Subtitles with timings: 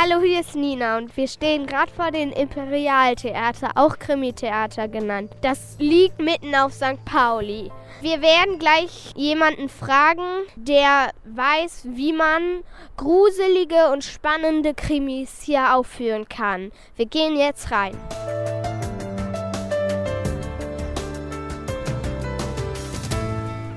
[0.00, 5.32] Hallo, hier ist Nina und wir stehen gerade vor dem Imperialtheater, auch Krimi-Theater genannt.
[5.40, 7.04] Das liegt mitten auf St.
[7.04, 7.72] Pauli.
[8.00, 10.22] Wir werden gleich jemanden fragen,
[10.54, 12.62] der weiß, wie man
[12.96, 16.70] gruselige und spannende Krimis hier aufführen kann.
[16.94, 17.98] Wir gehen jetzt rein.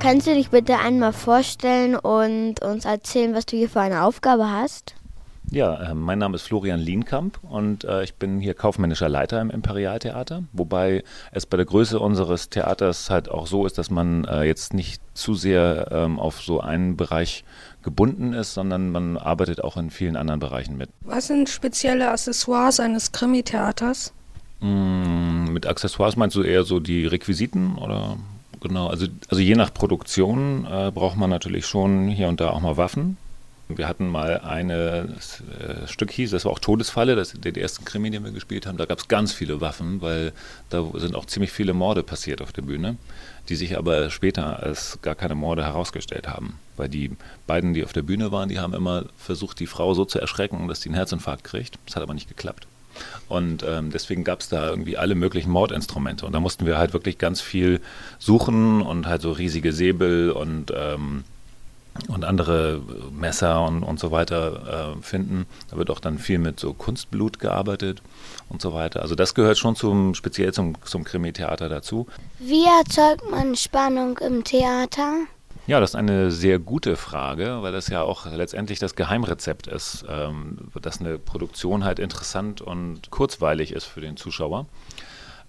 [0.00, 4.50] Kannst du dich bitte einmal vorstellen und uns erzählen, was du hier für eine Aufgabe
[4.50, 4.97] hast?
[5.50, 9.50] Ja, äh, mein Name ist Florian Lienkamp und äh, ich bin hier kaufmännischer Leiter im
[9.50, 14.42] Imperialtheater, wobei es bei der Größe unseres Theaters halt auch so ist, dass man äh,
[14.42, 17.44] jetzt nicht zu sehr ähm, auf so einen Bereich
[17.82, 20.90] gebunden ist, sondern man arbeitet auch in vielen anderen Bereichen mit.
[21.00, 24.12] Was sind spezielle Accessoires eines Krimi-Theaters?
[24.60, 28.18] Mm, mit Accessoires meinst du eher so die Requisiten oder?
[28.60, 32.76] Genau, also, also je nach Produktion braucht man natürlich schon hier und da auch mal
[32.76, 33.16] Waffen
[33.68, 35.06] wir hatten mal ein äh,
[35.86, 38.78] Stück hieß, das war auch Todesfalle, das der erste Krimi, den wir gespielt haben.
[38.78, 40.32] Da gab es ganz viele Waffen, weil
[40.70, 42.96] da sind auch ziemlich viele Morde passiert auf der Bühne,
[43.48, 46.58] die sich aber später als gar keine Morde herausgestellt haben.
[46.76, 47.10] Weil die
[47.46, 50.68] beiden, die auf der Bühne waren, die haben immer versucht, die Frau so zu erschrecken,
[50.68, 51.78] dass sie einen Herzinfarkt kriegt.
[51.86, 52.66] Das hat aber nicht geklappt.
[53.28, 56.26] Und ähm, deswegen gab es da irgendwie alle möglichen Mordinstrumente.
[56.26, 57.80] Und da mussten wir halt wirklich ganz viel
[58.18, 61.24] suchen und halt so riesige Säbel und ähm,
[62.06, 62.80] und andere
[63.12, 65.46] Messer und, und so weiter äh, finden.
[65.70, 68.02] Da wird auch dann viel mit so Kunstblut gearbeitet
[68.48, 69.02] und so weiter.
[69.02, 72.06] Also das gehört schon zum speziell zum, zum Krimi-Theater dazu.
[72.38, 75.26] Wie erzeugt man Spannung im Theater?
[75.66, 80.02] Ja, das ist eine sehr gute Frage, weil das ja auch letztendlich das Geheimrezept ist,
[80.08, 84.64] ähm, dass eine Produktion halt interessant und kurzweilig ist für den Zuschauer.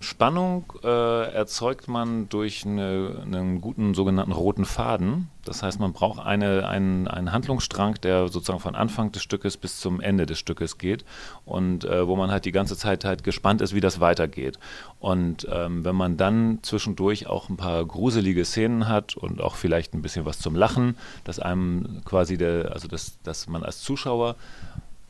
[0.00, 5.28] Spannung äh, erzeugt man durch eine, einen guten sogenannten roten Faden.
[5.44, 9.80] Das heißt, man braucht eine, einen, einen Handlungsstrang, der sozusagen von Anfang des Stückes bis
[9.80, 11.04] zum Ende des Stückes geht
[11.44, 14.60] und äh, wo man halt die ganze Zeit halt gespannt ist, wie das weitergeht.
[15.00, 19.94] Und ähm, wenn man dann zwischendurch auch ein paar gruselige Szenen hat und auch vielleicht
[19.94, 24.36] ein bisschen was zum Lachen, dass einem quasi der, also dass, dass man als Zuschauer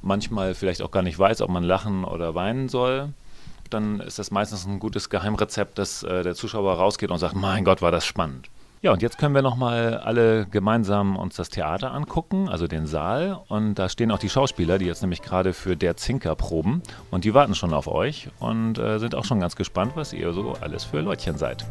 [0.00, 3.12] manchmal vielleicht auch gar nicht weiß, ob man lachen oder weinen soll
[3.70, 7.64] dann ist das meistens ein gutes Geheimrezept, dass äh, der Zuschauer rausgeht und sagt, mein
[7.64, 8.48] Gott, war das spannend.
[8.82, 13.38] Ja, und jetzt können wir nochmal alle gemeinsam uns das Theater angucken, also den Saal.
[13.48, 16.82] Und da stehen auch die Schauspieler, die jetzt nämlich gerade für Der Zinker proben.
[17.10, 20.32] Und die warten schon auf euch und äh, sind auch schon ganz gespannt, was ihr
[20.32, 21.66] so alles für Leutchen seid.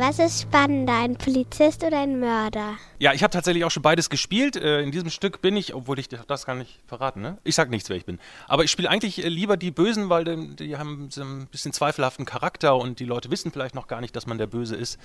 [0.00, 2.78] Was ist spannender, ein Polizist oder ein Mörder?
[2.98, 4.56] Ja, ich habe tatsächlich auch schon beides gespielt.
[4.56, 7.36] Äh, in diesem Stück bin ich, obwohl ich das gar nicht verraten, ne?
[7.44, 8.18] Ich sag nichts, wer ich bin.
[8.48, 10.24] Aber ich spiele eigentlich äh, lieber die Bösen, weil
[10.54, 14.16] die haben so ein bisschen zweifelhaften Charakter und die Leute wissen vielleicht noch gar nicht,
[14.16, 14.98] dass man der Böse ist.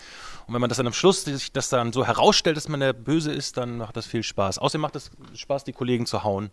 [0.48, 2.94] Und wenn man das dann am Schluss sich das dann so herausstellt, dass man der
[2.94, 4.60] Böse ist, dann macht das viel Spaß.
[4.60, 6.52] Außerdem macht es Spaß, die Kollegen zu hauen.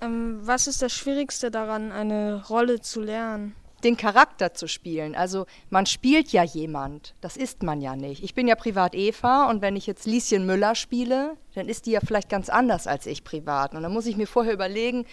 [0.00, 3.56] Ähm, was ist das Schwierigste daran, eine Rolle zu lernen?
[3.84, 5.14] Den Charakter zu spielen.
[5.14, 8.22] Also man spielt ja jemand, das ist man ja nicht.
[8.24, 11.92] Ich bin ja privat Eva und wenn ich jetzt Lieschen Müller spiele, dann ist die
[11.92, 13.74] ja vielleicht ganz anders als ich privat.
[13.74, 15.06] Und dann muss ich mir vorher überlegen,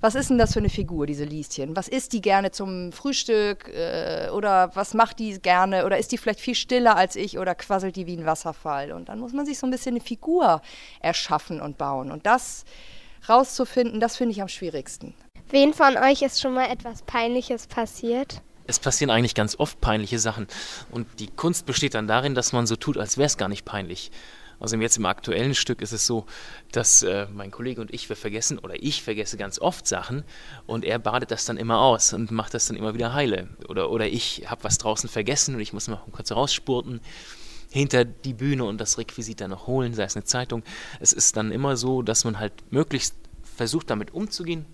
[0.00, 1.76] was ist denn das für eine Figur, diese Lieschen?
[1.76, 6.16] Was isst die gerne zum Frühstück äh, oder was macht die gerne oder ist die
[6.16, 8.92] vielleicht viel stiller als ich oder quasselt die wie ein Wasserfall?
[8.92, 10.62] Und dann muss man sich so ein bisschen eine Figur
[11.00, 12.10] erschaffen und bauen.
[12.10, 12.64] Und das
[13.28, 15.14] rauszufinden, das finde ich am schwierigsten.
[15.50, 18.40] Wen von euch ist schon mal etwas Peinliches passiert?
[18.68, 20.46] Es passieren eigentlich ganz oft peinliche Sachen.
[20.92, 23.64] Und die Kunst besteht dann darin, dass man so tut, als wäre es gar nicht
[23.64, 24.12] peinlich.
[24.60, 26.26] Also jetzt im aktuellen Stück ist es so,
[26.70, 30.22] dass äh, mein Kollege und ich, wir vergessen, oder ich vergesse ganz oft Sachen
[30.66, 33.48] und er badet das dann immer aus und macht das dann immer wieder heile.
[33.68, 37.00] Oder, oder ich habe was draußen vergessen und ich muss mal kurz rausspurten
[37.72, 40.62] hinter die Bühne und das Requisit dann noch holen, sei es eine Zeitung.
[41.00, 43.16] Es ist dann immer so, dass man halt möglichst
[43.56, 44.66] versucht, damit umzugehen,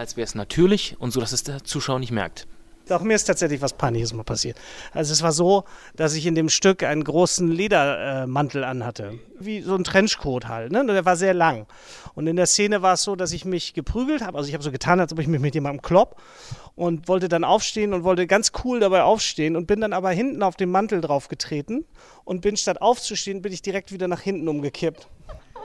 [0.00, 2.46] als wäre es natürlich und so, dass es der Zuschauer nicht merkt.
[2.88, 4.56] Auch mir ist tatsächlich was Peinliches mal passiert.
[4.92, 5.62] Also es war so,
[5.94, 9.20] dass ich in dem Stück einen großen Ledermantel anhatte.
[9.38, 10.72] Wie so ein Trenchcoat halt.
[10.72, 10.84] Ne?
[10.84, 11.66] Der war sehr lang.
[12.14, 14.38] Und in der Szene war es so, dass ich mich geprügelt habe.
[14.38, 16.20] Also ich habe so getan, als ob ich mich mit jemandem klopp
[16.74, 20.42] und wollte dann aufstehen und wollte ganz cool dabei aufstehen und bin dann aber hinten
[20.42, 21.84] auf den Mantel draufgetreten
[22.24, 25.06] und bin statt aufzustehen, bin ich direkt wieder nach hinten umgekippt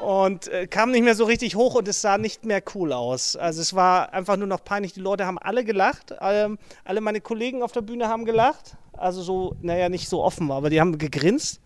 [0.05, 3.35] und äh, kam nicht mehr so richtig hoch und es sah nicht mehr cool aus.
[3.35, 4.93] Also es war einfach nur noch peinlich.
[4.93, 6.13] Die Leute haben alle gelacht.
[6.21, 8.77] Ähm, alle meine Kollegen auf der Bühne haben gelacht.
[8.93, 11.59] Also so, naja, nicht so offen aber die haben gegrinst.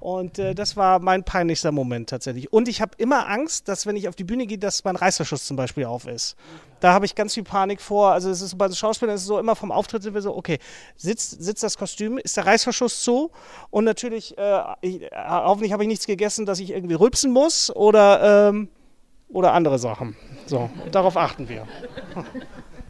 [0.00, 2.50] Und äh, das war mein peinlichster Moment tatsächlich.
[2.52, 5.44] Und ich habe immer Angst, dass wenn ich auf die Bühne gehe, dass mein Reißverschluss
[5.44, 6.36] zum Beispiel auf ist.
[6.80, 8.12] Da habe ich ganz viel Panik vor.
[8.12, 10.34] Also es ist bei den Schauspielern ist es so immer vom Auftritt sind wir so,
[10.34, 10.58] okay,
[10.96, 13.30] sitzt, sitzt das Kostüm, ist der Reißverschluss zu?
[13.68, 17.70] Und natürlich, äh, ich, äh, hoffentlich habe ich nichts gegessen, dass ich irgendwie rülpsen muss
[17.76, 18.68] oder, ähm,
[19.28, 20.16] oder andere Sachen.
[20.46, 21.66] So, darauf achten wir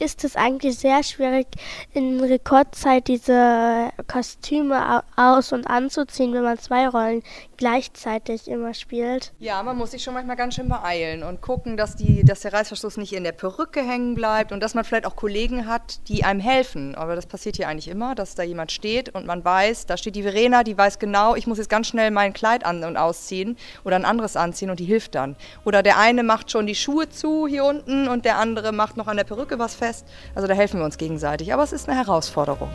[0.00, 1.46] ist es eigentlich sehr schwierig,
[1.92, 7.22] in Rekordzeit diese Kostüme aus- und anzuziehen, wenn man zwei Rollen
[7.58, 9.32] gleichzeitig immer spielt.
[9.38, 12.54] Ja, man muss sich schon manchmal ganz schön beeilen und gucken, dass, die, dass der
[12.54, 16.24] Reißverschluss nicht in der Perücke hängen bleibt und dass man vielleicht auch Kollegen hat, die
[16.24, 16.94] einem helfen.
[16.94, 20.16] Aber das passiert hier eigentlich immer, dass da jemand steht und man weiß, da steht
[20.16, 23.58] die Verena, die weiß genau, ich muss jetzt ganz schnell mein Kleid an- und ausziehen
[23.84, 25.36] oder ein anderes anziehen und die hilft dann.
[25.66, 29.06] Oder der eine macht schon die Schuhe zu hier unten und der andere macht noch
[29.06, 30.06] an der Perücke was fest.
[30.34, 31.52] Also da helfen wir uns gegenseitig.
[31.52, 32.70] Aber es ist eine Herausforderung.